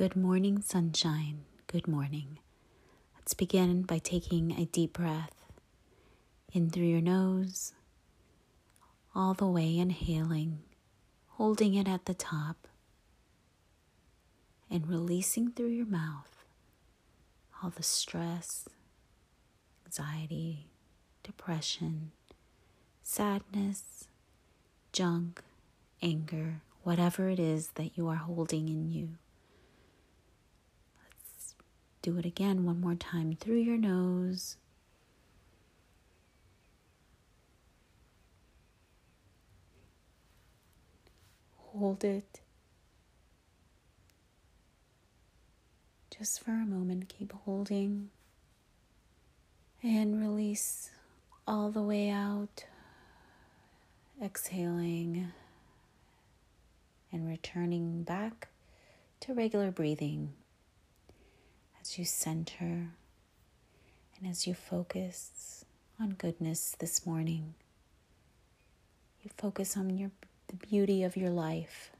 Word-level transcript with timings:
Good 0.00 0.16
morning, 0.16 0.62
sunshine. 0.62 1.44
Good 1.66 1.86
morning. 1.86 2.38
Let's 3.16 3.34
begin 3.34 3.82
by 3.82 3.98
taking 3.98 4.50
a 4.50 4.64
deep 4.64 4.94
breath 4.94 5.44
in 6.54 6.70
through 6.70 6.86
your 6.86 7.02
nose, 7.02 7.74
all 9.14 9.34
the 9.34 9.46
way 9.46 9.76
inhaling, 9.76 10.60
holding 11.32 11.74
it 11.74 11.86
at 11.86 12.06
the 12.06 12.14
top, 12.14 12.66
and 14.70 14.88
releasing 14.88 15.50
through 15.50 15.66
your 15.66 15.84
mouth 15.84 16.46
all 17.62 17.68
the 17.68 17.82
stress, 17.82 18.70
anxiety, 19.84 20.68
depression, 21.22 22.12
sadness, 23.02 24.04
junk, 24.94 25.42
anger, 26.00 26.62
whatever 26.84 27.28
it 27.28 27.38
is 27.38 27.72
that 27.74 27.98
you 27.98 28.08
are 28.08 28.14
holding 28.14 28.70
in 28.70 28.90
you. 28.90 29.18
Do 32.02 32.16
it 32.18 32.24
again 32.24 32.64
one 32.64 32.80
more 32.80 32.94
time 32.94 33.36
through 33.38 33.58
your 33.58 33.76
nose. 33.76 34.56
Hold 41.58 42.02
it. 42.04 42.40
Just 46.16 46.42
for 46.42 46.52
a 46.52 46.66
moment, 46.66 47.08
keep 47.08 47.32
holding 47.32 48.10
and 49.82 50.20
release 50.20 50.90
all 51.46 51.70
the 51.70 51.82
way 51.82 52.08
out. 52.10 52.64
Exhaling 54.22 55.32
and 57.12 57.28
returning 57.28 58.02
back 58.02 58.48
to 59.20 59.34
regular 59.34 59.70
breathing 59.70 60.34
as 61.90 61.98
you 61.98 62.04
center 62.04 62.92
and 64.16 64.30
as 64.30 64.46
you 64.46 64.54
focus 64.54 65.64
on 65.98 66.10
goodness 66.10 66.76
this 66.78 67.04
morning. 67.04 67.54
You 69.24 69.30
focus 69.36 69.76
on 69.76 69.98
your 69.98 70.12
the 70.46 70.54
beauty 70.54 71.02
of 71.02 71.16
your 71.16 71.30
life. 71.30 71.90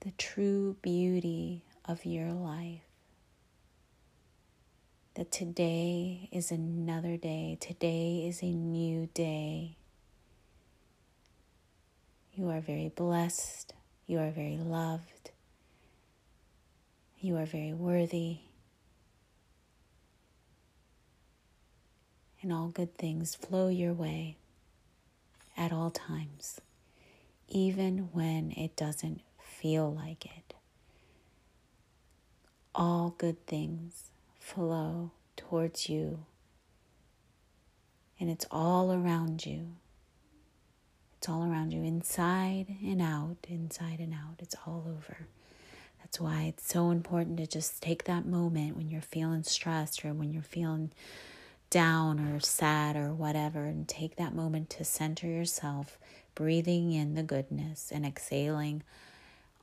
The 0.00 0.10
true 0.18 0.74
beauty 0.82 1.62
of 1.84 2.04
your 2.04 2.32
life. 2.32 2.80
That 5.14 5.30
today 5.30 6.28
is 6.32 6.50
another 6.50 7.16
day. 7.16 7.56
Today 7.60 8.26
is 8.26 8.42
a 8.42 8.52
new 8.52 9.08
day. 9.14 9.76
You 12.34 12.48
are 12.48 12.60
very 12.60 12.88
blessed. 12.88 13.74
You 14.08 14.18
are 14.18 14.32
very 14.32 14.56
loved. 14.56 15.30
You 17.24 17.38
are 17.38 17.46
very 17.46 17.72
worthy. 17.72 18.40
And 22.42 22.52
all 22.52 22.68
good 22.68 22.98
things 22.98 23.34
flow 23.34 23.68
your 23.68 23.94
way 23.94 24.36
at 25.56 25.72
all 25.72 25.90
times, 25.90 26.60
even 27.48 28.10
when 28.12 28.50
it 28.50 28.76
doesn't 28.76 29.22
feel 29.40 29.90
like 29.90 30.26
it. 30.26 30.52
All 32.74 33.14
good 33.16 33.46
things 33.46 34.10
flow 34.38 35.12
towards 35.34 35.88
you, 35.88 36.26
and 38.20 38.28
it's 38.28 38.44
all 38.50 38.92
around 38.92 39.46
you. 39.46 39.76
It's 41.16 41.30
all 41.30 41.42
around 41.42 41.72
you, 41.72 41.82
inside 41.84 42.66
and 42.82 43.00
out, 43.00 43.38
inside 43.48 44.00
and 44.00 44.12
out. 44.12 44.40
It's 44.40 44.56
all 44.66 44.84
over. 44.86 45.26
That's 46.14 46.20
why 46.20 46.42
it's 46.42 46.72
so 46.72 46.92
important 46.92 47.38
to 47.38 47.46
just 47.48 47.82
take 47.82 48.04
that 48.04 48.24
moment 48.24 48.76
when 48.76 48.88
you're 48.88 49.00
feeling 49.00 49.42
stressed 49.42 50.04
or 50.04 50.14
when 50.14 50.32
you're 50.32 50.44
feeling 50.44 50.92
down 51.70 52.20
or 52.20 52.38
sad 52.38 52.94
or 52.94 53.12
whatever, 53.12 53.64
and 53.64 53.88
take 53.88 54.14
that 54.14 54.32
moment 54.32 54.70
to 54.70 54.84
center 54.84 55.26
yourself, 55.26 55.98
breathing 56.36 56.92
in 56.92 57.16
the 57.16 57.24
goodness 57.24 57.90
and 57.90 58.06
exhaling 58.06 58.84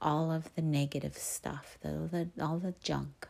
all 0.01 0.29
of 0.29 0.53
the 0.55 0.61
negative 0.61 1.15
stuff, 1.15 1.77
the, 1.79 2.09
the 2.35 2.43
all 2.43 2.57
the 2.59 2.73
junk. 2.83 3.29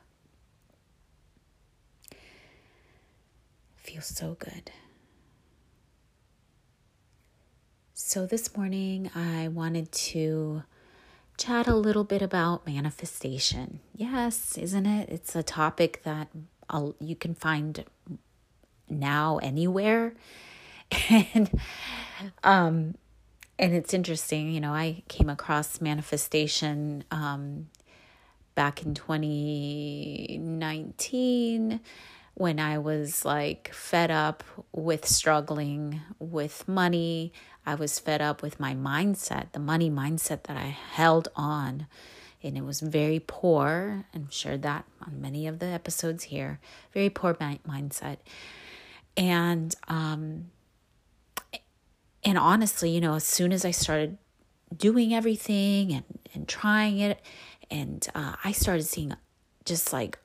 Feels 3.76 4.08
so 4.08 4.36
good. 4.40 4.72
So, 7.94 8.26
this 8.26 8.58
morning 8.58 9.12
I 9.14 9.48
wanted 9.48 9.92
to 9.92 10.64
chat 11.42 11.68
a 11.68 11.76
little 11.76 12.04
bit 12.04 12.22
about 12.22 12.68
manifestation. 12.68 13.80
Yes, 13.96 14.58
isn't 14.58 14.86
it? 14.86 15.10
It's 15.10 15.36
a 15.36 15.42
topic 15.42 16.02
that 16.04 16.28
I'll, 16.70 16.96
you 17.00 17.16
can 17.16 17.34
find 17.34 17.84
now 18.90 19.40
anywhere. 19.42 20.14
And 21.10 21.50
um 22.44 22.96
and 23.58 23.74
it's 23.74 23.94
interesting, 23.94 24.52
you 24.52 24.60
know, 24.60 24.74
I 24.74 25.04
came 25.08 25.30
across 25.30 25.80
manifestation 25.80 27.06
um 27.12 27.70
back 28.56 28.84
in 28.84 28.94
2019 28.94 31.80
when 32.34 32.60
I 32.60 32.78
was 32.78 33.24
like 33.24 33.74
fed 33.74 34.12
up 34.12 34.44
with 34.74 35.08
struggling 35.08 36.02
with 36.20 36.68
money, 36.68 37.32
I 37.66 37.76
was 37.76 38.00
fed 38.00 38.22
up 38.22 38.42
with 38.42 38.60
my 38.60 38.74
mindset, 38.74 39.52
the 39.52 39.60
money 39.60 39.90
mindset 39.90 40.44
that 40.44 40.58
I 40.58 40.76
held 40.94 41.28
on. 41.36 41.88
And 42.44 42.58
it 42.58 42.66
was 42.66 42.80
very 42.80 43.20
poor, 43.20 44.06
and 44.14 44.34
shared 44.34 44.64
that 44.64 44.86
on 45.00 45.22
many 45.22 45.46
of 45.46 45.60
the 45.60 45.68
episodes 45.68 46.24
here. 46.24 46.60
Very 46.92 47.10
poor 47.10 47.36
mindset. 47.36 48.18
And, 49.16 49.76
um, 49.88 50.50
and 52.24 52.38
honestly, 52.40 52.90
you 52.90 53.00
know, 53.00 53.14
as 53.14 53.26
soon 53.26 53.54
as 53.54 53.64
I 53.64 53.70
started 53.70 54.18
doing 54.76 55.14
everything 55.14 55.92
and, 55.92 56.04
and 56.34 56.48
trying 56.48 56.98
it, 56.98 57.22
and 57.70 58.08
uh, 58.16 58.36
I 58.44 58.52
started 58.54 58.84
seeing 58.84 59.14
just 59.64 59.94
like 59.94 60.18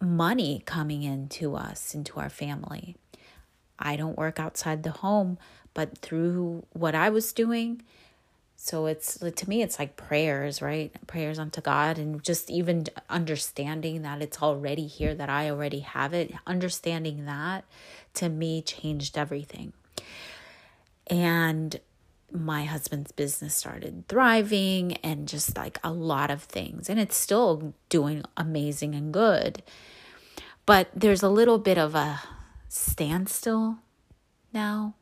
money 0.00 0.62
coming 0.64 1.02
into 1.02 1.54
us, 1.54 1.94
into 1.94 2.18
our 2.18 2.30
family. 2.30 2.96
I 3.78 3.96
don't 3.96 4.16
work 4.16 4.40
outside 4.40 4.82
the 4.82 4.90
home, 4.90 5.38
but 5.78 5.96
through 5.98 6.64
what 6.72 6.96
I 6.96 7.08
was 7.08 7.32
doing. 7.32 7.82
So 8.56 8.86
it's 8.86 9.16
to 9.18 9.48
me, 9.48 9.62
it's 9.62 9.78
like 9.78 9.96
prayers, 9.96 10.60
right? 10.60 10.90
Prayers 11.06 11.38
unto 11.38 11.60
God, 11.60 11.98
and 11.98 12.20
just 12.20 12.50
even 12.50 12.86
understanding 13.08 14.02
that 14.02 14.20
it's 14.20 14.42
already 14.42 14.88
here, 14.88 15.14
that 15.14 15.30
I 15.30 15.48
already 15.48 15.78
have 15.78 16.12
it. 16.14 16.34
Understanding 16.48 17.26
that 17.26 17.64
to 18.14 18.28
me 18.28 18.60
changed 18.60 19.16
everything. 19.16 19.72
And 21.06 21.78
my 22.32 22.64
husband's 22.64 23.12
business 23.12 23.54
started 23.54 24.08
thriving 24.08 24.96
and 25.04 25.28
just 25.28 25.56
like 25.56 25.78
a 25.84 25.92
lot 25.92 26.28
of 26.28 26.42
things. 26.42 26.90
And 26.90 26.98
it's 26.98 27.16
still 27.16 27.72
doing 27.88 28.24
amazing 28.36 28.96
and 28.96 29.12
good. 29.12 29.62
But 30.66 30.88
there's 30.92 31.22
a 31.22 31.28
little 31.28 31.58
bit 31.58 31.78
of 31.78 31.94
a 31.94 32.20
standstill 32.68 33.78
now 34.52 34.94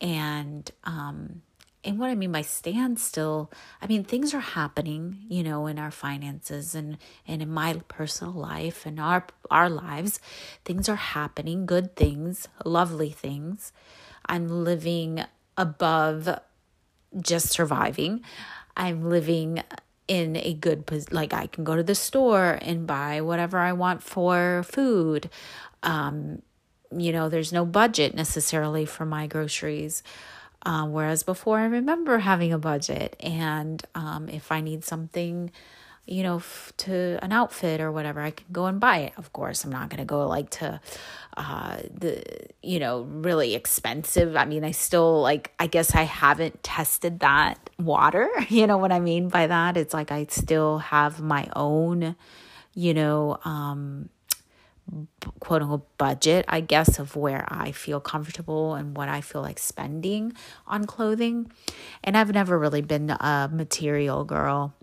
and 0.00 0.70
um 0.84 1.42
and 1.84 1.98
what 1.98 2.08
I 2.08 2.14
mean 2.14 2.32
by 2.32 2.40
standstill, 2.40 3.52
I 3.82 3.86
mean 3.86 4.04
things 4.04 4.32
are 4.32 4.40
happening, 4.40 5.18
you 5.28 5.42
know, 5.42 5.66
in 5.66 5.78
our 5.78 5.90
finances 5.90 6.74
and 6.74 6.96
and 7.28 7.42
in 7.42 7.50
my 7.50 7.74
personal 7.88 8.32
life 8.32 8.86
and 8.86 8.98
our 8.98 9.26
our 9.50 9.68
lives. 9.68 10.18
Things 10.64 10.88
are 10.88 10.96
happening, 10.96 11.66
good 11.66 11.94
things, 11.94 12.48
lovely 12.64 13.10
things. 13.10 13.72
I'm 14.26 14.48
living 14.64 15.24
above 15.58 16.38
just 17.20 17.50
surviving. 17.50 18.22
I'm 18.76 19.08
living 19.08 19.62
in 20.08 20.36
a 20.36 20.54
good 20.54 20.90
like 21.12 21.32
I 21.32 21.46
can 21.46 21.64
go 21.64 21.76
to 21.76 21.82
the 21.82 21.94
store 21.94 22.58
and 22.60 22.86
buy 22.86 23.20
whatever 23.20 23.58
I 23.58 23.72
want 23.72 24.02
for 24.02 24.64
food. 24.64 25.30
Um 25.82 26.42
you 27.00 27.12
know, 27.12 27.28
there's 27.28 27.52
no 27.52 27.64
budget 27.64 28.14
necessarily 28.14 28.84
for 28.84 29.04
my 29.04 29.26
groceries. 29.26 30.02
Uh, 30.66 30.86
whereas 30.86 31.22
before, 31.22 31.58
I 31.58 31.66
remember 31.66 32.18
having 32.18 32.52
a 32.52 32.58
budget, 32.58 33.16
and 33.20 33.84
um, 33.94 34.30
if 34.30 34.50
I 34.50 34.62
need 34.62 34.82
something, 34.82 35.50
you 36.06 36.22
know, 36.22 36.36
f- 36.36 36.72
to 36.78 37.18
an 37.22 37.32
outfit 37.32 37.82
or 37.82 37.92
whatever, 37.92 38.20
I 38.22 38.30
can 38.30 38.46
go 38.50 38.64
and 38.66 38.80
buy 38.80 38.98
it. 38.98 39.12
Of 39.18 39.32
course, 39.34 39.64
I'm 39.64 39.70
not 39.70 39.90
going 39.90 39.98
to 39.98 40.06
go 40.06 40.26
like 40.26 40.48
to 40.50 40.80
uh, 41.36 41.76
the, 41.92 42.22
you 42.62 42.78
know, 42.78 43.02
really 43.02 43.54
expensive. 43.54 44.36
I 44.36 44.46
mean, 44.46 44.64
I 44.64 44.70
still 44.70 45.20
like, 45.20 45.52
I 45.58 45.66
guess 45.66 45.94
I 45.94 46.02
haven't 46.02 46.62
tested 46.62 47.20
that 47.20 47.58
water. 47.78 48.28
You 48.48 48.66
know 48.66 48.78
what 48.78 48.92
I 48.92 49.00
mean 49.00 49.28
by 49.28 49.48
that? 49.48 49.76
It's 49.76 49.92
like 49.92 50.12
I 50.12 50.26
still 50.30 50.78
have 50.78 51.20
my 51.20 51.48
own, 51.56 52.14
you 52.74 52.94
know, 52.94 53.38
um, 53.44 54.08
quote 55.40 55.62
unquote 55.62 55.96
budget, 55.98 56.44
I 56.48 56.60
guess, 56.60 56.98
of 56.98 57.16
where 57.16 57.44
I 57.48 57.72
feel 57.72 58.00
comfortable 58.00 58.74
and 58.74 58.96
what 58.96 59.08
I 59.08 59.20
feel 59.20 59.42
like 59.42 59.58
spending 59.58 60.34
on 60.66 60.84
clothing. 60.84 61.50
And 62.02 62.16
I've 62.16 62.32
never 62.32 62.58
really 62.58 62.82
been 62.82 63.10
a 63.10 63.48
material 63.52 64.24
girl, 64.24 64.74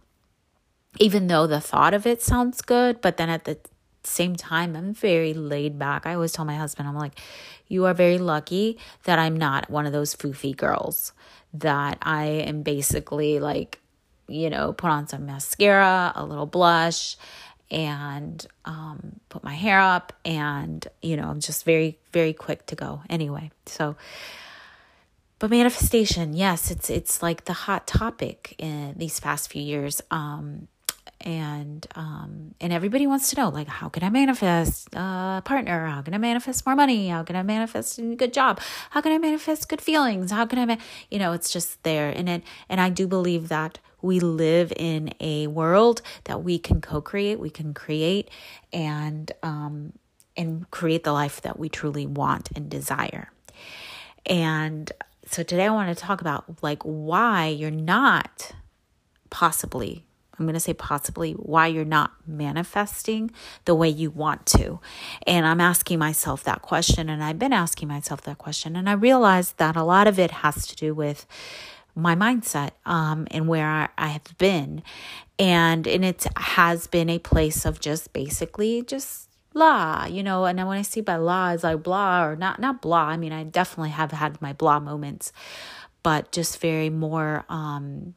even 1.00 1.28
though 1.28 1.48
the 1.48 1.62
thought 1.62 1.94
of 1.94 2.06
it 2.08 2.22
sounds 2.22 2.62
good. 2.62 3.02
But 3.02 3.18
then 3.18 3.30
at 3.30 3.46
the 3.46 3.60
same 4.04 4.36
time, 4.36 4.76
I'm 4.76 4.94
very 4.94 5.34
laid 5.34 5.78
back. 5.78 6.06
I 6.06 6.16
always 6.16 6.32
tell 6.32 6.46
my 6.46 6.56
husband, 6.56 6.88
I'm 6.88 6.98
like, 6.98 7.20
you 7.68 7.86
are 7.86 7.94
very 7.94 8.18
lucky 8.18 8.80
that 9.04 9.20
I'm 9.20 9.38
not 9.38 9.70
one 9.70 9.86
of 9.86 9.94
those 9.94 10.16
foofy 10.16 10.56
girls, 10.56 11.14
that 11.54 11.98
I 12.02 12.26
am 12.26 12.64
basically 12.64 13.40
like, 13.40 13.80
you 14.28 14.50
know, 14.50 14.74
put 14.74 14.90
on 14.90 15.08
some 15.08 15.26
mascara, 15.26 16.12
a 16.16 16.26
little 16.26 16.46
blush, 16.46 17.18
and 17.72 18.46
um, 18.66 19.20
put 19.30 19.44
my 19.44 19.56
hair 19.56 19.80
up 19.80 20.14
and 20.26 20.88
you 21.02 21.16
know 21.16 21.30
i'm 21.30 21.40
just 21.40 21.64
very 21.64 21.98
very 22.12 22.34
quick 22.34 22.66
to 22.68 22.76
go 22.76 23.02
anyway. 23.10 23.50
So 23.66 23.96
but 25.40 25.50
manifestation 25.50 26.34
yes 26.34 26.70
it's 26.70 26.90
it's 26.90 27.24
like 27.24 27.46
the 27.46 27.54
hot 27.54 27.88
topic 27.88 28.54
in 28.58 28.94
these 28.98 29.20
past 29.20 29.52
few 29.52 29.64
years 29.64 30.02
um, 30.12 30.68
and 31.22 31.88
um, 31.96 32.54
and 32.60 32.74
everybody 32.74 33.08
wants 33.08 33.30
to 33.30 33.38
know 33.38 33.50
like 33.50 33.68
how 33.68 33.90
can 33.90 34.04
i 34.04 34.10
manifest 34.10 34.90
a 34.94 35.42
partner? 35.46 35.88
How 35.88 36.02
can 36.02 36.14
i 36.14 36.18
manifest 36.18 36.66
more 36.66 36.76
money? 36.76 37.08
How 37.08 37.24
can 37.24 37.36
i 37.36 37.44
manifest 37.44 38.00
a 38.00 38.16
good 38.16 38.34
job? 38.34 38.60
How 38.90 39.02
can 39.02 39.12
i 39.12 39.18
manifest 39.18 39.70
good 39.70 39.82
feelings? 39.82 40.32
How 40.32 40.46
can 40.46 40.60
i 40.60 40.66
ma-? 40.66 40.78
you 41.10 41.20
know 41.20 41.32
it's 41.34 41.52
just 41.52 41.82
there. 41.84 42.10
And 42.10 42.28
it 42.28 42.44
and 42.70 42.82
i 42.82 42.90
do 42.90 43.08
believe 43.08 43.48
that 43.50 43.80
we 44.04 44.20
live 44.20 44.74
in 44.76 45.14
a 45.20 45.48
world 45.48 46.02
that 46.26 46.44
we 46.44 46.60
can 46.60 46.82
co-create, 46.82 47.40
we 47.40 47.50
can 47.50 47.74
create 47.74 48.30
and 48.74 49.32
um 49.44 49.94
and 50.38 50.70
create 50.72 51.04
the 51.04 51.12
life 51.12 51.42
that 51.42 51.60
we 51.60 51.70
truly 51.70 52.06
want 52.06 52.50
and 52.56 52.70
desire. 52.70 53.32
And 54.26 54.92
so 55.26 55.44
today 55.44 55.66
I 55.66 55.72
want 55.72 55.96
to 55.96 56.04
talk 56.04 56.22
about 56.22 56.64
like 56.64 56.82
why 56.84 57.48
you're 57.48 57.72
not 57.72 58.54
possibly 59.30 60.06
I'm 60.42 60.48
going 60.48 60.56
to 60.56 60.60
say 60.60 60.74
possibly 60.74 61.34
why 61.34 61.68
you're 61.68 61.86
not 61.86 62.14
manifesting 62.26 63.30
the 63.66 63.76
way 63.76 63.90
you 63.90 64.10
want 64.10 64.48
to. 64.48 64.80
And 65.28 65.46
I'm 65.46 65.62
asking 65.62 66.00
myself 66.00 66.44
that 66.46 66.64
question, 66.64 67.10
and 67.10 67.24
I've 67.24 67.38
been 67.38 67.54
asking 67.54 67.90
myself 67.90 68.22
that 68.22 68.40
question. 68.40 68.76
And 68.76 68.90
I 68.90 68.94
realized 68.94 69.58
that 69.58 69.76
a 69.76 69.84
lot 69.84 70.08
of 70.08 70.18
it 70.18 70.32
has 70.32 70.66
to 70.66 70.76
do 70.76 70.96
with 70.96 71.28
my 71.96 72.16
mindset 72.16 72.72
um, 72.86 73.28
and 73.32 73.48
where 73.48 73.68
I, 73.68 73.90
I 73.98 74.08
have 74.10 74.38
been. 74.38 74.84
And, 75.38 75.88
and 75.88 76.06
it 76.06 76.26
has 76.38 76.88
been 76.88 77.10
a 77.10 77.20
place 77.20 77.66
of 77.66 77.80
just 77.80 78.14
basically 78.14 78.84
just 78.84 79.30
blah, 79.54 80.06
you 80.06 80.24
know. 80.24 80.46
And 80.46 80.58
when 80.68 80.78
I 80.78 80.82
see 80.82 81.02
by 81.02 81.18
blah, 81.18 81.52
it's 81.52 81.64
like 81.64 81.84
blah 81.84 82.26
or 82.26 82.36
not, 82.36 82.60
not 82.60 82.82
blah. 82.82 83.06
I 83.06 83.18
mean, 83.18 83.32
I 83.32 83.44
definitely 83.44 83.90
have 83.92 84.12
had 84.12 84.42
my 84.42 84.54
blah 84.54 84.80
moments, 84.80 85.32
but 86.04 86.32
just 86.32 86.60
very 86.60 86.90
more, 86.90 87.46
um, 87.50 88.16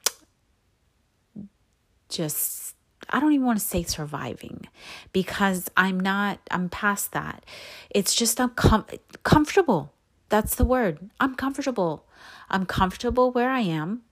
just 2.09 2.75
I 3.11 3.21
don't 3.21 3.33
even 3.33 3.47
want 3.47 3.59
to 3.59 3.65
say 3.65 3.83
surviving 3.83 4.67
because 5.13 5.71
I'm 5.77 6.01
not, 6.01 6.41
I'm 6.51 6.69
past 6.69 7.13
that. 7.13 7.45
It's 7.91 8.15
just 8.15 8.41
I'm 8.41 8.51
com- 8.51 8.87
comfortable. 9.23 9.93
That's 10.31 10.55
the 10.55 10.65
word. 10.65 11.11
I'm 11.21 11.35
comfortable. 11.35 12.07
I'm 12.51 12.67
comfortable 12.67 13.31
where 13.31 13.51
I 13.51 13.61
am. 13.61 14.03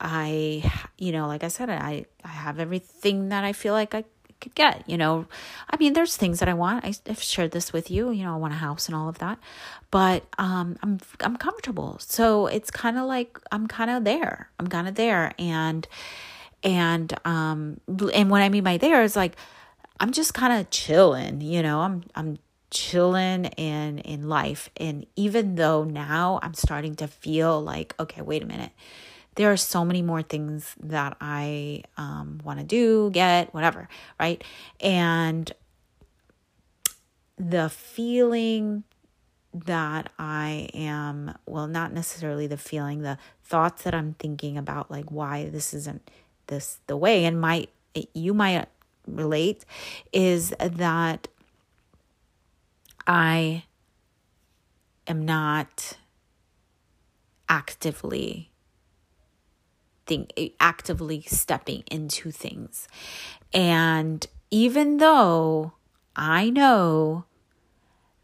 I, 0.00 0.70
you 0.98 1.12
know, 1.12 1.28
like 1.28 1.44
I 1.44 1.48
said, 1.48 1.70
I, 1.70 2.06
I 2.24 2.28
have 2.28 2.58
everything 2.58 3.28
that 3.28 3.44
I 3.44 3.52
feel 3.52 3.72
like 3.72 3.94
I 3.94 4.04
could 4.42 4.54
get, 4.54 4.82
you 4.90 4.98
know. 4.98 5.26
I 5.70 5.76
mean, 5.76 5.92
there's 5.94 6.16
things 6.16 6.40
that 6.40 6.48
I 6.48 6.54
want. 6.54 6.84
I, 6.84 6.94
have 7.06 7.22
shared 7.22 7.52
this 7.52 7.72
with 7.72 7.90
you, 7.90 8.10
you 8.10 8.24
know, 8.24 8.34
I 8.34 8.36
want 8.36 8.52
a 8.52 8.56
house 8.56 8.86
and 8.86 8.96
all 8.96 9.08
of 9.08 9.18
that. 9.18 9.38
But 9.90 10.24
um 10.38 10.76
I'm 10.82 10.98
I'm 11.20 11.36
comfortable. 11.36 11.98
So 12.00 12.48
it's 12.48 12.70
kind 12.70 12.98
of 12.98 13.06
like 13.06 13.38
I'm 13.52 13.66
kind 13.68 13.90
of 13.90 14.04
there. 14.04 14.50
I'm 14.58 14.66
kind 14.66 14.88
of 14.88 14.96
there 14.96 15.32
and 15.38 15.86
and 16.62 17.14
um 17.24 17.80
and 18.12 18.30
what 18.30 18.42
I 18.42 18.48
mean 18.48 18.64
by 18.64 18.76
there 18.76 19.02
is 19.02 19.16
like 19.16 19.36
I'm 20.00 20.10
just 20.10 20.34
kind 20.34 20.52
of 20.52 20.68
chilling, 20.70 21.40
you 21.40 21.62
know. 21.62 21.80
I'm 21.80 22.02
I'm 22.14 22.38
chilling 22.72 23.44
in 23.44 23.98
in 23.98 24.28
life. 24.28 24.70
And 24.76 25.06
even 25.14 25.54
though 25.54 25.84
now 25.84 26.40
i'm 26.42 26.54
starting 26.54 26.94
to 26.96 27.06
feel 27.06 27.60
like 27.62 27.94
okay 28.00 28.22
wait 28.22 28.42
a 28.42 28.46
minute. 28.46 28.72
There 29.34 29.50
are 29.50 29.56
so 29.56 29.84
many 29.84 30.02
more 30.02 30.22
things 30.22 30.74
that 30.80 31.16
i 31.20 31.84
um, 31.96 32.40
want 32.42 32.58
to 32.58 32.64
do 32.64 33.10
get 33.10 33.52
whatever 33.54 33.88
right? 34.18 34.42
And 34.80 35.52
the 37.38 37.68
feeling 37.68 38.84
that 39.54 40.10
i 40.18 40.70
am 40.72 41.36
well 41.44 41.66
not 41.66 41.92
necessarily 41.92 42.46
the 42.46 42.56
feeling 42.56 43.02
the 43.02 43.18
thoughts 43.44 43.82
that 43.82 43.94
i'm 43.94 44.14
thinking 44.14 44.56
about 44.56 44.90
like 44.90 45.10
why 45.10 45.50
this 45.50 45.74
isn't 45.74 46.10
this 46.46 46.78
the 46.86 46.96
way 46.96 47.26
and 47.26 47.38
might 47.38 47.68
you 48.14 48.32
might 48.32 48.66
relate 49.06 49.64
is 50.12 50.54
that 50.58 51.28
I 53.06 53.64
am 55.06 55.24
not 55.24 55.96
actively 57.48 58.52
think 60.06 60.32
eh, 60.36 60.48
actively 60.60 61.22
stepping 61.22 61.84
into 61.90 62.30
things. 62.30 62.88
And 63.52 64.26
even 64.50 64.98
though 64.98 65.72
I 66.16 66.50
know 66.50 67.24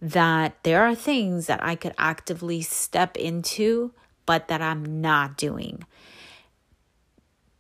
that 0.01 0.63
there 0.63 0.85
are 0.85 0.95
things 0.95 1.47
that 1.47 1.63
I 1.63 1.75
could 1.75 1.95
actively 1.99 2.63
step 2.63 3.17
into, 3.17 3.93
but 4.27 4.49
that 4.49 4.63
I'm 4.63 5.01
not 5.01 5.37
doing. 5.37 5.85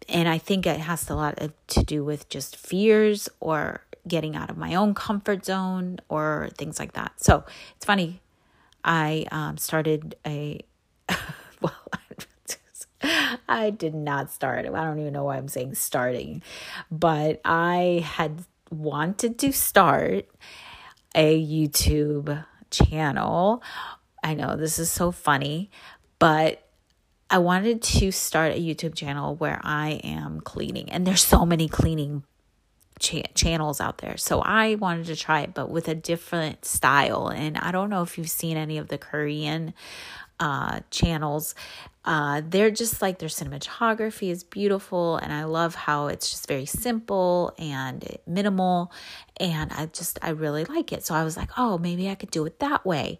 And 0.08 0.28
I 0.28 0.38
think 0.38 0.66
it 0.66 0.80
has 0.80 1.10
a 1.10 1.14
lot 1.14 1.38
to 1.68 1.82
do 1.82 2.04
with 2.04 2.28
just 2.28 2.56
fears 2.56 3.28
or 3.40 3.82
getting 4.08 4.36
out 4.36 4.50
of 4.50 4.56
my 4.56 4.74
own 4.74 4.94
comfort 4.94 5.44
zone 5.44 5.98
or 6.08 6.50
things 6.56 6.78
like 6.78 6.92
that. 6.92 7.12
So 7.22 7.44
it's 7.76 7.84
funny. 7.84 8.20
I 8.84 9.26
um, 9.30 9.58
started 9.58 10.16
a, 10.26 10.60
well, 11.60 11.74
I 13.48 13.70
did 13.70 13.94
not 13.94 14.32
start. 14.32 14.66
I 14.66 14.84
don't 14.84 14.98
even 14.98 15.12
know 15.12 15.24
why 15.24 15.36
I'm 15.36 15.48
saying 15.48 15.74
starting, 15.74 16.42
but 16.90 17.40
I 17.44 18.04
had 18.04 18.44
wanted 18.70 19.38
to 19.40 19.52
start 19.52 20.26
a 21.14 21.40
YouTube 21.44 22.44
channel. 22.70 23.62
I 24.22 24.34
know 24.34 24.56
this 24.56 24.78
is 24.78 24.90
so 24.90 25.10
funny, 25.10 25.70
but 26.18 26.64
I 27.30 27.38
wanted 27.38 27.82
to 27.82 28.10
start 28.10 28.52
a 28.52 28.60
YouTube 28.60 28.94
channel 28.94 29.36
where 29.36 29.60
I 29.62 30.00
am 30.04 30.40
cleaning, 30.40 30.90
and 30.90 31.06
there's 31.06 31.24
so 31.24 31.44
many 31.44 31.68
cleaning 31.68 32.24
channels 32.99 33.81
out 33.81 33.99
there. 33.99 34.17
So 34.17 34.40
I 34.40 34.75
wanted 34.76 35.07
to 35.07 35.17
try 35.17 35.43
it, 35.43 35.55
but 35.55 35.71
with 35.71 35.88
a 35.88 35.95
different 35.95 36.64
style. 36.64 37.28
And 37.28 37.57
I 37.59 37.71
don't 37.71 37.90
know 37.90 38.02
if 38.02 38.19
you've 38.19 38.31
seen 38.31 38.57
any 38.57 38.78
of 38.78 38.88
the 38.88 38.99
Korean 38.99 39.75
uh, 40.40 40.81
channels. 40.90 41.55
Uh, 42.05 42.40
they're 42.49 42.71
just 42.71 43.02
like 43.02 43.19
their 43.19 43.28
cinematography 43.28 44.31
is 44.31 44.43
beautiful, 44.43 45.17
and 45.17 45.33
I 45.33 45.45
love 45.45 45.75
how 45.75 46.07
it's 46.07 46.31
just 46.31 46.47
very 46.49 46.64
simple 46.64 47.52
and 47.59 48.19
minimal. 48.26 48.93
And 49.38 49.73
I 49.73 49.87
just, 49.87 50.19
I 50.23 50.31
really 50.31 50.64
like 50.64 50.93
it. 50.93 51.05
So 51.05 51.14
I 51.14 51.25
was 51.25 51.37
like, 51.37 51.50
oh, 51.59 51.76
maybe 51.76 52.09
I 52.09 52.14
could 52.14 52.31
do 52.31 52.47
it 52.47 52.61
that 52.61 52.87
way. 52.87 53.19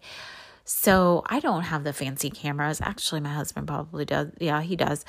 So 0.65 1.23
I 1.25 1.39
don't 1.39 1.63
have 1.63 1.83
the 1.83 1.93
fancy 1.93 2.29
cameras. 2.29 2.79
Actually, 2.79 3.21
my 3.21 3.33
husband 3.33 3.67
probably 3.67 4.05
does. 4.05 4.27
Yeah, 4.39 4.61
he 4.61 4.75
does. 4.75 5.03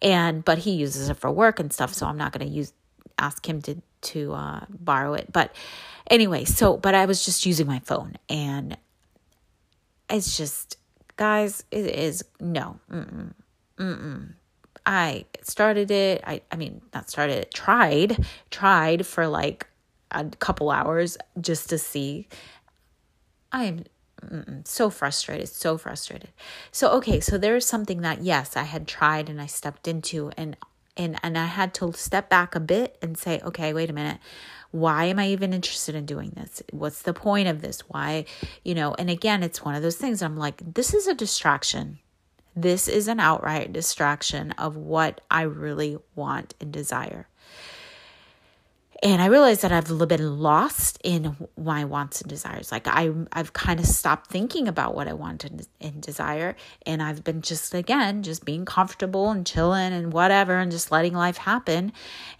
And 0.00 0.42
but 0.42 0.58
he 0.58 0.72
uses 0.72 1.10
it 1.10 1.18
for 1.18 1.30
work 1.30 1.60
and 1.60 1.72
stuff, 1.72 1.92
so 1.92 2.06
I'm 2.06 2.16
not 2.16 2.32
going 2.32 2.46
to 2.46 2.52
use 2.52 2.72
ask 3.18 3.48
him 3.48 3.62
to 3.62 3.82
to 4.02 4.32
uh, 4.32 4.64
borrow 4.68 5.14
it. 5.14 5.32
But 5.32 5.54
anyway, 6.10 6.44
so 6.44 6.76
but 6.76 6.94
I 6.94 7.06
was 7.06 7.24
just 7.24 7.46
using 7.46 7.66
my 7.66 7.78
phone, 7.80 8.16
and 8.28 8.76
it's 10.10 10.36
just 10.36 10.76
guys, 11.16 11.64
it 11.70 11.86
is 11.86 12.24
no, 12.40 12.80
mm-mm. 12.90 14.34
I 14.84 15.24
started 15.42 15.90
it. 15.90 16.22
I 16.26 16.42
I 16.50 16.56
mean, 16.56 16.82
not 16.94 17.08
started 17.08 17.38
it. 17.38 17.54
Tried, 17.54 18.24
tried 18.50 19.06
for 19.06 19.26
like 19.28 19.66
a 20.10 20.24
couple 20.24 20.70
hours 20.70 21.16
just 21.40 21.68
to 21.70 21.78
see. 21.78 22.28
I'm 23.50 23.84
so 24.64 24.88
frustrated, 24.90 25.48
so 25.48 25.76
frustrated. 25.78 26.30
So 26.70 26.90
okay, 26.92 27.20
so 27.20 27.38
there's 27.38 27.66
something 27.66 28.00
that 28.02 28.22
yes, 28.22 28.56
I 28.56 28.64
had 28.64 28.86
tried 28.86 29.28
and 29.28 29.40
I 29.40 29.46
stepped 29.46 29.88
into 29.88 30.30
and 30.36 30.56
and 30.96 31.18
and 31.22 31.38
I 31.38 31.46
had 31.46 31.74
to 31.74 31.92
step 31.92 32.28
back 32.28 32.54
a 32.54 32.60
bit 32.60 32.98
and 33.02 33.16
say, 33.16 33.40
okay, 33.40 33.72
wait 33.72 33.90
a 33.90 33.92
minute. 33.92 34.18
Why 34.70 35.04
am 35.04 35.18
I 35.18 35.28
even 35.28 35.52
interested 35.52 35.94
in 35.94 36.06
doing 36.06 36.32
this? 36.34 36.62
What's 36.70 37.02
the 37.02 37.12
point 37.12 37.46
of 37.48 37.60
this? 37.60 37.80
Why, 37.88 38.24
you 38.64 38.74
know, 38.74 38.94
and 38.94 39.10
again, 39.10 39.42
it's 39.42 39.62
one 39.62 39.74
of 39.74 39.82
those 39.82 39.96
things 39.96 40.22
I'm 40.22 40.36
like, 40.36 40.62
this 40.74 40.94
is 40.94 41.06
a 41.06 41.14
distraction. 41.14 41.98
This 42.56 42.88
is 42.88 43.06
an 43.08 43.20
outright 43.20 43.72
distraction 43.72 44.52
of 44.52 44.76
what 44.76 45.20
I 45.30 45.42
really 45.42 45.98
want 46.14 46.54
and 46.60 46.72
desire. 46.72 47.28
And 49.02 49.20
I 49.20 49.26
realized 49.26 49.62
that 49.62 49.72
I've 49.72 49.88
been 50.06 50.38
lost 50.38 51.00
in 51.02 51.36
my 51.56 51.84
wants 51.84 52.20
and 52.20 52.30
desires. 52.30 52.70
Like 52.70 52.86
I, 52.86 53.10
I've 53.32 53.52
kind 53.52 53.80
of 53.80 53.86
stopped 53.86 54.30
thinking 54.30 54.68
about 54.68 54.94
what 54.94 55.08
I 55.08 55.12
want 55.12 55.42
and, 55.42 55.66
and 55.80 56.00
desire, 56.00 56.54
and 56.86 57.02
I've 57.02 57.24
been 57.24 57.42
just 57.42 57.74
again 57.74 58.22
just 58.22 58.44
being 58.44 58.64
comfortable 58.64 59.30
and 59.30 59.44
chilling 59.44 59.92
and 59.92 60.12
whatever, 60.12 60.56
and 60.56 60.70
just 60.70 60.92
letting 60.92 61.14
life 61.14 61.36
happen. 61.36 61.92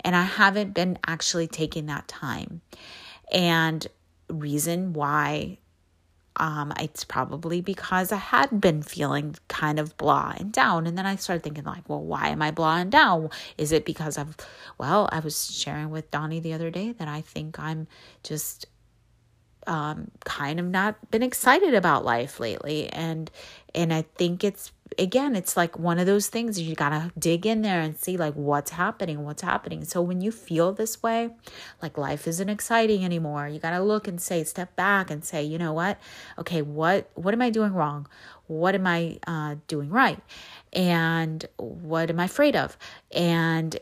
And 0.05 0.15
I 0.15 0.23
haven't 0.23 0.73
been 0.73 0.99
actually 1.05 1.49
taking 1.49 1.87
that 1.87 2.07
time. 2.07 2.61
And 3.33 3.85
reason 4.29 4.93
why 4.93 5.59
um, 6.37 6.73
it's 6.81 7.05
probably 7.05 7.61
because 7.61 8.11
I 8.11 8.17
had 8.17 8.61
been 8.61 8.83
feeling 8.83 9.37
kind 9.49 9.79
of 9.79 9.97
blah 9.97 10.35
and 10.39 10.53
down. 10.53 10.87
And 10.87 10.97
then 10.97 11.07
I 11.07 11.17
started 11.17 11.43
thinking, 11.43 11.65
like, 11.65 11.89
well, 11.89 12.03
why 12.03 12.29
am 12.29 12.41
I 12.41 12.51
blah 12.51 12.79
and 12.79 12.91
down? 12.91 13.31
Is 13.59 13.73
it 13.73 13.85
because 13.85 14.17
of, 14.17 14.37
well, 14.79 15.09
I 15.13 15.21
was 15.21 15.55
sharing 15.55 15.91
with 15.91 16.11
Donnie 16.11 16.41
the 16.41 16.55
other 16.55 16.71
day 16.71 16.93
that 16.93 17.09
I 17.09 17.21
think 17.21 17.59
I'm 17.59 17.87
just 18.23 18.67
um, 19.67 20.11
kind 20.25 20.59
of 20.59 20.67
not 20.67 21.11
been 21.11 21.23
excited 21.23 21.75
about 21.75 22.05
life 22.05 22.41
lately. 22.41 22.89
And, 22.89 23.31
and 23.75 23.93
I 23.93 24.03
think 24.17 24.43
it's 24.43 24.73
again, 24.99 25.37
it's 25.37 25.57
like 25.57 25.79
one 25.79 25.99
of 25.99 26.07
those 26.07 26.29
things 26.29 26.61
you 26.61 26.75
got 26.75 26.91
to 26.91 27.13
dig 27.19 27.47
in 27.47 27.63
there 27.63 27.81
and 27.81 27.97
see 27.97 28.17
like 28.17 28.35
what's 28.35 28.73
happening, 28.73 29.25
what's 29.25 29.43
happening. 29.43 29.85
So 29.85 30.01
when 30.01 30.21
you 30.21 30.33
feel 30.33 30.73
this 30.73 31.03
way, 31.03 31.31
like 31.81 31.99
life 31.99 32.27
isn't 32.27 32.49
exciting 32.49 33.05
anymore, 33.05 33.49
you 33.49 33.59
got 33.59 33.71
to 33.71 33.83
look 33.83 34.09
and 34.09 34.21
say, 34.21 34.45
step 34.45 34.75
back 34.77 35.11
and 35.11 35.25
say, 35.25 35.43
you 35.43 35.59
know 35.59 35.73
what? 35.73 35.99
Okay, 36.39 36.63
what 36.63 37.11
what 37.15 37.35
am 37.35 37.43
I 37.43 37.51
doing 37.51 37.73
wrong? 37.73 38.07
What 38.47 38.75
am 38.75 38.87
I 38.87 39.19
uh, 39.27 39.57
doing 39.67 39.91
right? 39.91 40.21
And 40.73 41.45
what 41.57 42.11
am 42.11 42.21
I 42.21 42.25
afraid 42.25 42.57
of? 42.57 42.77
And 43.11 43.79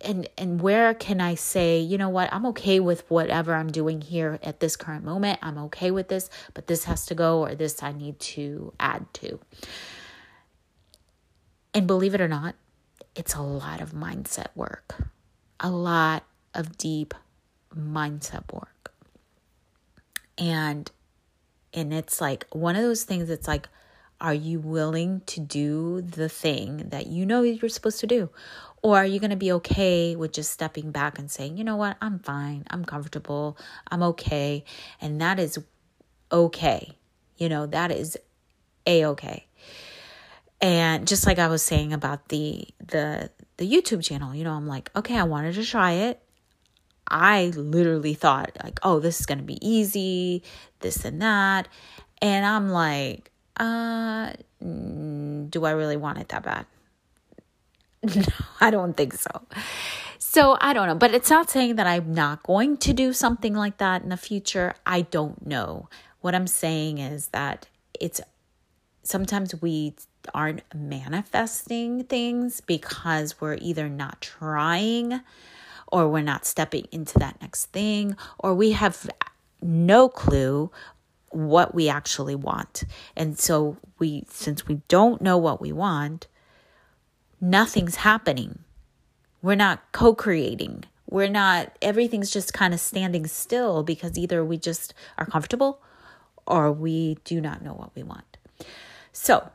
and 0.00 0.28
and 0.38 0.60
where 0.60 0.94
can 0.94 1.20
i 1.20 1.34
say 1.34 1.78
you 1.78 1.98
know 1.98 2.08
what 2.08 2.32
i'm 2.32 2.46
okay 2.46 2.80
with 2.80 3.08
whatever 3.10 3.54
i'm 3.54 3.70
doing 3.70 4.00
here 4.00 4.38
at 4.42 4.60
this 4.60 4.76
current 4.76 5.04
moment 5.04 5.38
i'm 5.42 5.58
okay 5.58 5.90
with 5.90 6.08
this 6.08 6.30
but 6.54 6.66
this 6.66 6.84
has 6.84 7.04
to 7.06 7.14
go 7.14 7.44
or 7.44 7.54
this 7.54 7.82
i 7.82 7.92
need 7.92 8.18
to 8.18 8.72
add 8.80 9.04
to 9.12 9.38
and 11.72 11.86
believe 11.86 12.14
it 12.14 12.20
or 12.20 12.28
not, 12.28 12.54
it's 13.14 13.34
a 13.34 13.42
lot 13.42 13.80
of 13.80 13.92
mindset 13.92 14.48
work, 14.54 14.96
a 15.58 15.70
lot 15.70 16.24
of 16.54 16.76
deep 16.76 17.14
mindset 17.76 18.52
work. 18.52 18.92
And 20.38 20.90
and 21.72 21.94
it's 21.94 22.20
like 22.20 22.46
one 22.50 22.74
of 22.74 22.82
those 22.82 23.04
things 23.04 23.30
it's 23.30 23.46
like 23.46 23.68
are 24.20 24.34
you 24.34 24.60
willing 24.60 25.22
to 25.24 25.40
do 25.40 26.02
the 26.02 26.28
thing 26.28 26.88
that 26.90 27.06
you 27.06 27.24
know 27.24 27.42
you're 27.42 27.70
supposed 27.70 28.00
to 28.00 28.06
do? 28.06 28.28
Or 28.82 28.98
are 28.98 29.06
you 29.06 29.18
going 29.18 29.30
to 29.30 29.36
be 29.36 29.52
okay 29.52 30.14
with 30.14 30.32
just 30.32 30.52
stepping 30.52 30.90
back 30.90 31.18
and 31.18 31.30
saying, 31.30 31.56
you 31.56 31.64
know 31.64 31.76
what, 31.76 31.96
I'm 32.02 32.18
fine, 32.18 32.64
I'm 32.70 32.84
comfortable, 32.84 33.56
I'm 33.90 34.02
okay. 34.02 34.64
And 35.00 35.20
that 35.22 35.38
is 35.38 35.58
okay. 36.30 36.98
You 37.38 37.48
know, 37.48 37.66
that 37.66 37.90
is 37.90 38.18
a 38.86 39.06
okay 39.06 39.46
and 40.60 41.06
just 41.06 41.26
like 41.26 41.38
i 41.38 41.48
was 41.48 41.62
saying 41.62 41.92
about 41.92 42.28
the 42.28 42.66
the 42.86 43.30
the 43.56 43.70
youtube 43.70 44.04
channel 44.04 44.34
you 44.34 44.44
know 44.44 44.52
i'm 44.52 44.66
like 44.66 44.90
okay 44.94 45.16
i 45.18 45.22
wanted 45.24 45.54
to 45.54 45.64
try 45.64 45.92
it. 45.92 46.22
I 47.12 47.50
literally 47.56 48.14
thought 48.14 48.56
like 48.62 48.78
oh 48.84 49.00
this 49.00 49.18
is 49.18 49.26
going 49.26 49.38
to 49.38 49.44
be 49.44 49.58
easy 49.66 50.42
this 50.78 51.04
and 51.04 51.20
that. 51.22 51.66
And 52.22 52.46
i'm 52.46 52.68
like 52.68 53.30
uh 53.56 54.32
do 54.60 55.64
i 55.64 55.70
really 55.72 55.96
want 55.96 56.18
it 56.18 56.28
that 56.28 56.42
bad? 56.42 56.66
No 58.16 58.22
i 58.60 58.70
don't 58.70 58.96
think 58.96 59.14
so. 59.14 59.42
So 60.18 60.56
i 60.60 60.72
don't 60.72 60.86
know. 60.86 60.94
But 60.94 61.14
it's 61.14 61.30
not 61.30 61.50
saying 61.50 61.76
that 61.76 61.86
i'm 61.86 62.14
not 62.14 62.44
going 62.44 62.76
to 62.78 62.92
do 62.92 63.12
something 63.12 63.54
like 63.54 63.78
that 63.78 64.02
in 64.02 64.10
the 64.10 64.16
future. 64.16 64.74
I 64.86 65.02
don't 65.02 65.44
know. 65.44 65.88
What 66.20 66.34
i'm 66.36 66.46
saying 66.46 66.98
is 66.98 67.28
that 67.28 67.66
it's 67.98 68.20
sometimes 69.02 69.60
we 69.60 69.94
aren't 70.34 70.62
manifesting 70.74 72.04
things 72.04 72.60
because 72.60 73.40
we're 73.40 73.58
either 73.60 73.88
not 73.88 74.20
trying 74.20 75.20
or 75.90 76.08
we're 76.08 76.22
not 76.22 76.44
stepping 76.44 76.86
into 76.92 77.18
that 77.18 77.40
next 77.40 77.66
thing 77.66 78.16
or 78.38 78.54
we 78.54 78.72
have 78.72 79.08
no 79.62 80.08
clue 80.08 80.70
what 81.30 81.74
we 81.74 81.88
actually 81.88 82.34
want. 82.34 82.84
And 83.16 83.38
so 83.38 83.76
we 83.98 84.24
since 84.28 84.66
we 84.66 84.80
don't 84.88 85.20
know 85.20 85.38
what 85.38 85.60
we 85.60 85.72
want, 85.72 86.26
nothing's 87.40 87.96
happening. 87.96 88.60
We're 89.42 89.54
not 89.54 89.80
co-creating. 89.92 90.84
We're 91.08 91.28
not 91.28 91.76
everything's 91.80 92.30
just 92.30 92.52
kind 92.52 92.74
of 92.74 92.80
standing 92.80 93.26
still 93.26 93.82
because 93.82 94.18
either 94.18 94.44
we 94.44 94.58
just 94.58 94.94
are 95.18 95.26
comfortable 95.26 95.80
or 96.46 96.72
we 96.72 97.16
do 97.24 97.40
not 97.40 97.62
know 97.62 97.72
what 97.72 97.94
we 97.94 98.02
want. 98.02 98.36
So, 99.12 99.50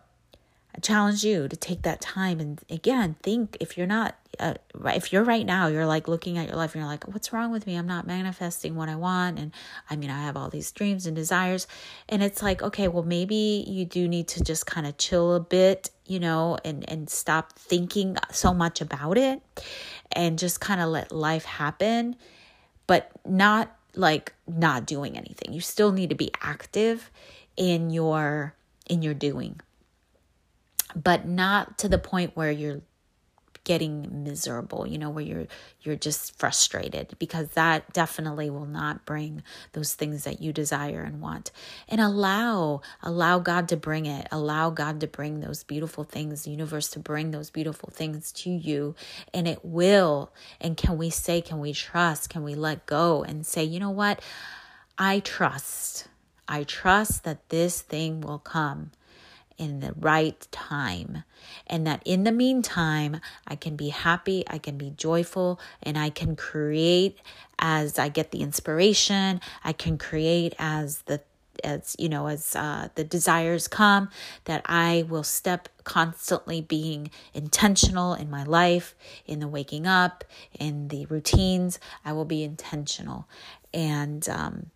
I 0.75 0.79
challenge 0.79 1.23
you 1.23 1.47
to 1.47 1.55
take 1.55 1.83
that 1.83 2.01
time 2.01 2.41
and 2.41 2.59
again 2.69 3.15
think 3.23 3.55
if 3.61 3.77
you're 3.77 3.87
not 3.87 4.15
uh, 4.41 4.55
if 4.87 5.13
you're 5.13 5.23
right 5.23 5.45
now 5.45 5.67
you're 5.67 5.85
like 5.85 6.09
looking 6.09 6.37
at 6.37 6.47
your 6.47 6.57
life 6.57 6.73
and 6.73 6.81
you're 6.81 6.91
like 6.91 7.05
what's 7.05 7.31
wrong 7.31 7.51
with 7.51 7.65
me? 7.65 7.77
I'm 7.77 7.87
not 7.87 8.05
manifesting 8.05 8.75
what 8.75 8.89
I 8.89 8.97
want 8.97 9.39
and 9.39 9.53
I 9.89 9.95
mean 9.95 10.09
I 10.09 10.23
have 10.23 10.35
all 10.35 10.49
these 10.49 10.69
dreams 10.73 11.05
and 11.05 11.15
desires. 11.15 11.65
And 12.09 12.21
it's 12.21 12.43
like 12.43 12.61
okay 12.61 12.89
well 12.89 13.03
maybe 13.03 13.63
you 13.65 13.85
do 13.85 14.07
need 14.07 14.27
to 14.29 14.43
just 14.43 14.65
kind 14.65 14.85
of 14.85 14.97
chill 14.97 15.33
a 15.33 15.39
bit 15.39 15.91
you 16.05 16.19
know 16.19 16.57
and 16.65 16.83
and 16.89 17.09
stop 17.09 17.57
thinking 17.57 18.17
so 18.31 18.53
much 18.53 18.81
about 18.81 19.17
it 19.17 19.41
and 20.11 20.37
just 20.37 20.59
kind 20.59 20.81
of 20.81 20.89
let 20.89 21.13
life 21.13 21.45
happen 21.45 22.17
but 22.85 23.11
not 23.25 23.73
like 23.95 24.33
not 24.45 24.85
doing 24.85 25.17
anything. 25.17 25.53
You 25.53 25.61
still 25.61 25.93
need 25.93 26.09
to 26.09 26.15
be 26.15 26.31
active 26.41 27.09
in 27.55 27.91
your 27.91 28.55
in 28.87 29.01
your 29.01 29.13
doing 29.13 29.59
but 30.95 31.27
not 31.27 31.77
to 31.77 31.89
the 31.89 31.97
point 31.97 32.35
where 32.35 32.51
you're 32.51 32.81
getting 33.63 34.23
miserable 34.23 34.85
you 34.87 34.97
know 34.97 35.09
where 35.09 35.23
you're 35.23 35.47
you're 35.85 35.95
just 35.95 36.37
frustrated 36.37 37.15
because 37.19 37.49
that 37.49 37.93
definitely 37.93 38.49
will 38.49 38.65
not 38.65 39.05
bring 39.05 39.43
those 39.73 39.93
things 39.93 40.23
that 40.23 40.41
you 40.41 40.51
desire 40.51 41.01
and 41.01 41.21
want. 41.21 41.51
And 41.87 42.01
allow 42.01 42.81
allow 43.03 43.39
god 43.39 43.69
to 43.69 43.77
bring 43.77 44.05
it. 44.07 44.27
Allow 44.31 44.71
god 44.71 44.99
to 45.01 45.07
bring 45.07 45.39
those 45.39 45.63
beautiful 45.63 46.03
things 46.03 46.43
the 46.43 46.51
universe 46.51 46.89
to 46.89 46.99
bring 46.99 47.31
those 47.31 47.51
beautiful 47.51 47.89
things 47.91 48.31
to 48.33 48.49
you. 48.49 48.95
And 49.33 49.47
it 49.47 49.63
will. 49.63 50.33
And 50.59 50.75
can 50.75 50.97
we 50.97 51.09
say 51.09 51.41
can 51.41 51.59
we 51.59 51.73
trust? 51.73 52.29
Can 52.29 52.43
we 52.43 52.55
let 52.55 52.85
go 52.85 53.23
and 53.23 53.45
say 53.45 53.63
you 53.63 53.79
know 53.79 53.91
what? 53.91 54.21
I 54.97 55.19
trust 55.19 56.07
i 56.47 56.63
trust 56.63 57.23
that 57.23 57.49
this 57.49 57.81
thing 57.81 58.21
will 58.21 58.39
come 58.39 58.91
in 59.57 59.79
the 59.79 59.93
right 59.93 60.47
time. 60.51 61.23
And 61.67 61.87
that 61.87 62.01
in 62.05 62.23
the 62.23 62.31
meantime, 62.31 63.21
I 63.47 63.55
can 63.55 63.75
be 63.75 63.89
happy, 63.89 64.43
I 64.47 64.57
can 64.57 64.77
be 64.77 64.91
joyful, 64.91 65.59
and 65.81 65.97
I 65.97 66.09
can 66.09 66.35
create 66.35 67.19
as 67.57 67.97
I 67.97 68.09
get 68.09 68.31
the 68.31 68.41
inspiration, 68.41 69.39
I 69.63 69.73
can 69.73 69.97
create 69.97 70.53
as 70.59 71.03
the 71.03 71.21
as 71.63 71.95
you 71.97 72.09
know 72.09 72.27
as 72.27 72.53
uh, 72.53 72.89
the 72.95 73.03
desires 73.05 73.69
come 73.69 74.09
that 74.43 74.61
i 74.65 75.05
will 75.07 75.23
step 75.23 75.69
constantly 75.85 76.59
being 76.59 77.09
intentional 77.33 78.13
in 78.13 78.29
my 78.29 78.43
life 78.43 78.93
in 79.25 79.39
the 79.39 79.47
waking 79.47 79.87
up 79.87 80.25
in 80.59 80.89
the 80.89 81.05
routines 81.05 81.79
i 82.03 82.11
will 82.11 82.25
be 82.25 82.43
intentional 82.43 83.25
and 83.73 84.27
um, 84.27 84.69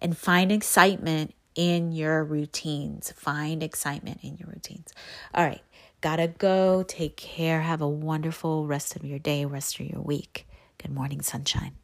and 0.00 0.16
find 0.16 0.50
excitement 0.52 1.34
in 1.54 1.92
your 1.92 2.24
routines. 2.24 3.12
Find 3.12 3.62
excitement 3.62 4.20
in 4.22 4.36
your 4.36 4.48
routines. 4.48 4.92
All 5.34 5.44
right, 5.44 5.62
gotta 6.00 6.28
go. 6.28 6.82
Take 6.82 7.16
care. 7.16 7.60
Have 7.60 7.82
a 7.82 7.88
wonderful 7.88 8.66
rest 8.66 8.96
of 8.96 9.04
your 9.04 9.18
day, 9.18 9.44
rest 9.44 9.80
of 9.80 9.86
your 9.86 10.00
week. 10.00 10.46
Good 10.78 10.92
morning, 10.92 11.20
sunshine. 11.20 11.79